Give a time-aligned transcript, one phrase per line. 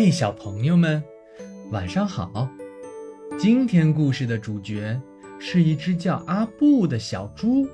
[0.00, 1.02] 嘿，小朋友们，
[1.72, 2.48] 晚上好！
[3.36, 4.96] 今天故事的主角
[5.40, 7.66] 是一只叫阿布的小猪。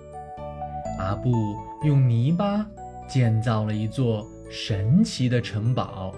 [0.98, 2.66] 阿布用泥巴
[3.06, 6.14] 建造了一座神奇的城堡，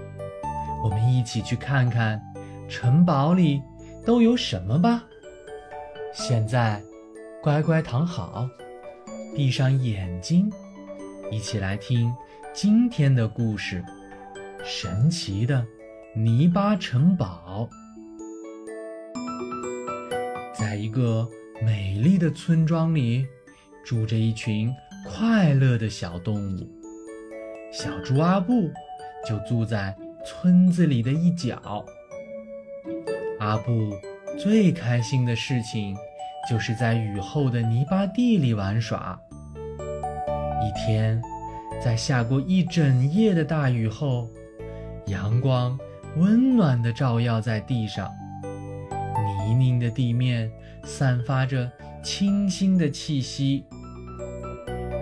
[0.85, 2.23] 我们一起去看看
[2.69, 3.61] 城堡里
[4.05, 5.03] 都有什么吧。
[6.15, 6.81] 现在，
[7.43, 8.49] 乖乖躺好，
[9.35, 10.49] 闭上眼睛，
[11.33, 12.15] 一起来听
[12.55, 13.85] 今天的故事：
[14.65, 15.67] 神奇的。
[16.19, 17.69] 泥巴城堡，
[20.55, 21.29] 在一个
[21.63, 23.27] 美丽的村庄里，
[23.85, 24.73] 住着一群
[25.05, 26.67] 快乐的小动物。
[27.71, 28.71] 小猪阿布
[29.29, 29.95] 就住在
[30.25, 31.85] 村子里的一角。
[33.39, 33.93] 阿布
[34.39, 35.95] 最开心的事情，
[36.49, 39.21] 就是在雨后的泥巴地里玩耍。
[40.63, 41.21] 一天，
[41.79, 44.31] 在下过一整夜的大雨后，
[45.09, 45.79] 阳光。
[46.17, 48.11] 温暖地照耀在地上，
[49.47, 50.51] 泥泞的地面
[50.83, 51.71] 散发着
[52.03, 53.65] 清新的气息。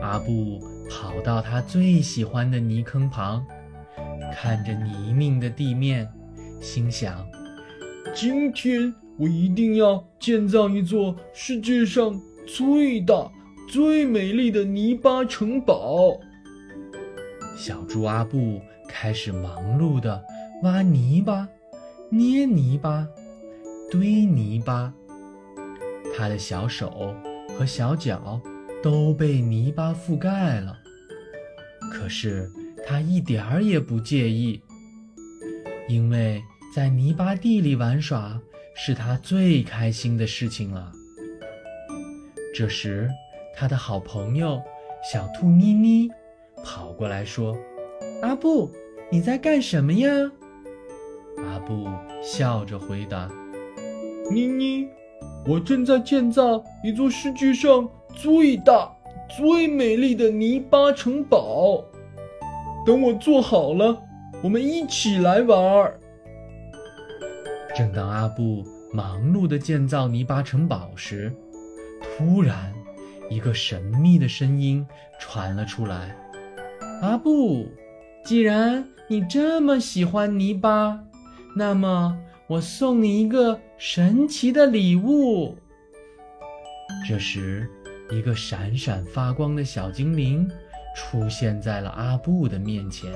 [0.02, 3.46] 阿布跑到他最喜欢的泥坑旁，
[4.34, 6.08] 看着泥泞的地面，
[6.60, 7.24] 心想：
[8.12, 13.30] 今天我一定要建造一座世界上最大、
[13.70, 16.18] 最美丽的泥巴城堡。
[17.56, 20.24] 小猪阿布开始忙碌地。
[20.64, 21.46] 挖泥巴，
[22.08, 23.06] 捏泥巴，
[23.90, 24.90] 堆泥巴。
[26.16, 27.14] 他的小手
[27.50, 28.40] 和小脚
[28.82, 30.74] 都被泥巴覆盖了，
[31.92, 32.50] 可是
[32.86, 34.58] 他一点儿也不介意，
[35.86, 36.42] 因为
[36.74, 38.40] 在泥巴地里玩耍
[38.74, 40.90] 是他最开心的事情了。
[42.54, 43.10] 这时，
[43.54, 44.62] 他的好朋友
[45.12, 46.08] 小兔妮妮
[46.64, 47.54] 跑过来说
[48.24, 48.72] ：“阿布，
[49.10, 50.08] 你在干什么呀？”
[51.38, 51.88] 阿布
[52.22, 53.28] 笑着回答
[54.30, 54.88] ：“妮妮，
[55.46, 58.90] 我正在建造一座世界上最大、
[59.36, 61.84] 最美丽的泥巴城堡。
[62.86, 64.00] 等我做好了，
[64.42, 65.98] 我们一起来玩儿。”
[67.74, 68.62] 正当阿布
[68.92, 71.32] 忙碌地建造泥巴城堡时，
[72.00, 72.72] 突然，
[73.28, 74.86] 一个神秘的声音
[75.18, 76.16] 传了出来
[77.02, 77.66] ：“阿布，
[78.24, 81.00] 既然你这么喜欢泥巴，”
[81.56, 85.56] 那么，我送你一个神奇的礼物。
[87.08, 87.70] 这时，
[88.10, 90.50] 一个闪闪发光的小精灵
[90.96, 93.08] 出现在了阿布的面前。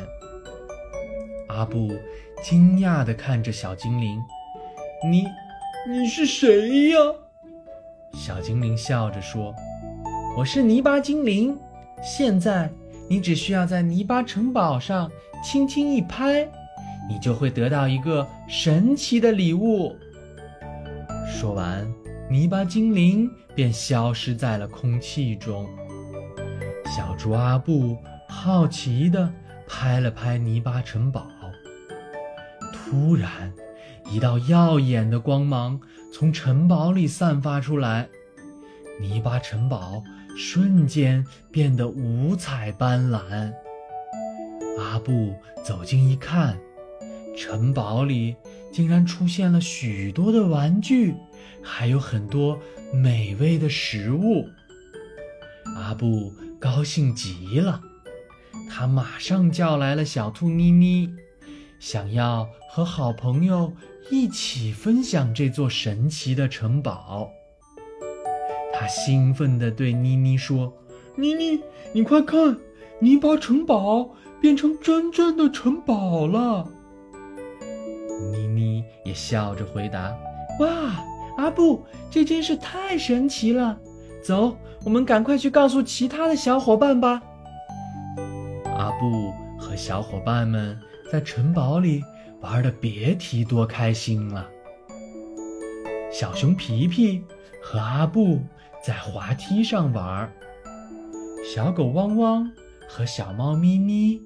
[1.48, 1.90] 阿布
[2.42, 4.20] 惊讶地看着小精灵
[5.10, 5.26] ：“你，
[5.90, 6.98] 你是谁呀？”
[8.14, 9.52] 小精灵笑着说
[10.38, 11.58] ：“我是泥巴精灵。
[12.02, 12.70] 现在，
[13.08, 15.10] 你只需要在泥巴城堡上
[15.42, 16.48] 轻轻一拍。”
[17.08, 19.96] 你就会得到一个神奇的礼物。
[21.26, 21.90] 说完，
[22.30, 25.68] 泥巴精灵便消失在了空气中。
[26.84, 27.96] 小猪阿布
[28.28, 29.32] 好奇地
[29.66, 31.26] 拍了拍泥巴城堡，
[32.72, 33.52] 突然，
[34.10, 35.80] 一道耀眼的光芒
[36.12, 38.08] 从城堡里散发出来，
[39.00, 40.02] 泥巴城堡
[40.36, 43.52] 瞬间变得五彩斑斓。
[44.78, 46.58] 阿布走近一看。
[47.38, 48.34] 城堡里
[48.72, 51.14] 竟然出现了许多的玩具，
[51.62, 52.58] 还有很多
[52.92, 54.44] 美味的食物。
[55.76, 57.80] 阿布高兴极了，
[58.68, 61.08] 他马上叫来了小兔妮妮，
[61.78, 63.72] 想要和好朋友
[64.10, 67.30] 一起分享这座神奇的城堡。
[68.74, 70.72] 他兴奋地对妮妮说
[71.14, 71.60] ：“妮妮，
[71.92, 72.58] 你快看，
[73.00, 74.10] 泥巴城堡
[74.40, 76.68] 变成真正的城堡了。”
[78.32, 80.16] 妮妮也笑着回答
[80.60, 81.04] ：“哇，
[81.36, 83.78] 阿布，这真是太神奇了！
[84.22, 87.22] 走，我们赶快去告诉其他的小伙伴吧。”
[88.76, 90.78] 阿布和小伙伴们
[91.10, 92.02] 在城堡里
[92.40, 94.48] 玩的别提多开心了。
[96.10, 97.22] 小熊皮皮
[97.62, 98.40] 和阿布
[98.84, 100.30] 在滑梯上玩，
[101.44, 102.50] 小狗汪汪
[102.88, 104.20] 和小猫咪咪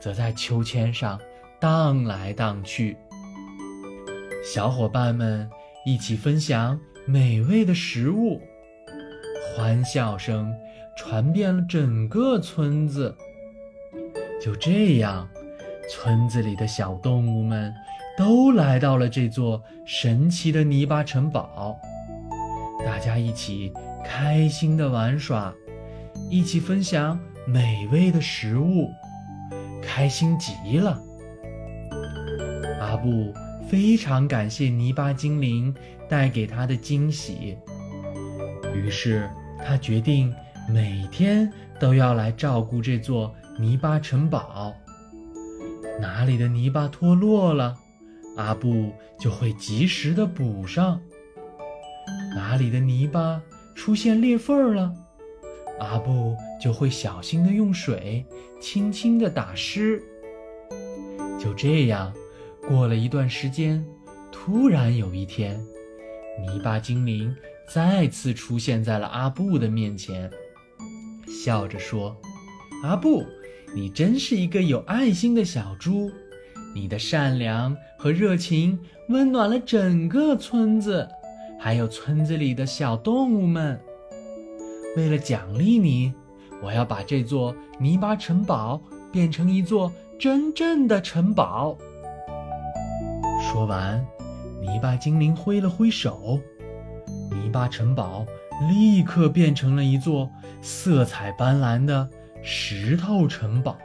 [0.00, 1.18] 则在秋千上
[1.60, 2.96] 荡来荡去。
[4.44, 5.48] 小伙伴们
[5.86, 8.42] 一起分享美味的食物，
[9.56, 10.54] 欢笑声
[10.94, 13.16] 传遍了整个村子。
[14.38, 15.26] 就这样，
[15.90, 17.74] 村子里的小动物们
[18.18, 21.80] 都来到了这座神奇的泥巴城堡，
[22.84, 23.72] 大家一起
[24.04, 25.54] 开心的玩耍，
[26.28, 28.90] 一起分享美味的食物，
[29.82, 31.00] 开心极了。
[32.78, 33.32] 阿布
[33.68, 35.74] 非常感谢泥巴精灵
[36.08, 37.56] 带给他的惊喜，
[38.74, 39.28] 于是
[39.64, 40.32] 他决定
[40.68, 41.50] 每天
[41.80, 44.74] 都要来照顾这座泥巴城堡。
[46.00, 47.76] 哪里的泥巴脱落了，
[48.36, 50.98] 阿布就会及时的补上；
[52.34, 53.40] 哪里的泥巴
[53.74, 54.92] 出现裂缝了，
[55.78, 58.26] 阿布就会小心的用水
[58.60, 60.02] 轻轻的打湿。
[61.38, 62.12] 就这样，
[62.68, 63.84] 过了一段时间，
[64.32, 65.58] 突然有一天，
[66.40, 67.34] 泥巴精灵
[67.68, 70.30] 再次出现在了阿布的面前，
[71.28, 72.16] 笑着说
[72.82, 73.24] ：“阿布。”
[73.76, 76.08] 你真是一个有爱心的小猪，
[76.72, 78.78] 你的善良和热情
[79.08, 81.08] 温暖了整个村子，
[81.58, 83.80] 还有村子里的小动物们。
[84.96, 86.14] 为了奖励你，
[86.62, 88.80] 我要把这座泥巴城堡
[89.10, 91.76] 变成一座真正的城堡。
[93.54, 94.04] 说完，
[94.60, 96.40] 泥巴精灵挥了挥手，
[97.30, 98.26] 泥巴城堡
[98.68, 100.28] 立刻变成了一座
[100.60, 102.10] 色彩斑斓的。
[102.42, 103.78] 石头城堡，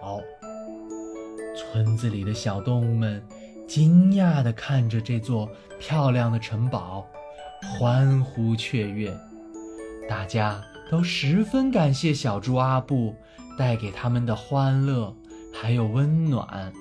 [1.56, 3.24] 村子里的小动物们
[3.68, 5.48] 惊讶地看着这座
[5.80, 7.06] 漂亮的城堡，
[7.62, 9.16] 欢呼雀跃。
[10.10, 13.14] 大家都十分感谢小猪阿布
[13.56, 15.16] 带给他们的欢乐
[15.54, 16.74] 还有温暖。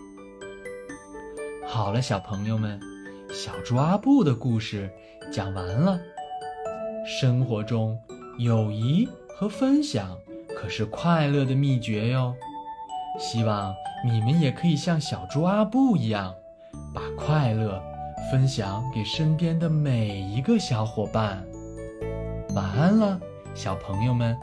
[1.70, 2.80] 好了，小朋友们，
[3.30, 4.90] 小猪阿布的故事
[5.30, 6.00] 讲完了。
[7.04, 8.00] 生活中，
[8.38, 9.06] 友谊
[9.36, 10.16] 和分享。
[10.56, 12.34] 可是快乐的秘诀哟！
[13.20, 16.34] 希望你们也可以像小猪阿布一样，
[16.94, 17.80] 把快乐
[18.30, 21.46] 分享给身边的每一个小伙伴。
[22.54, 23.20] 晚安了，
[23.54, 24.34] 小朋友们。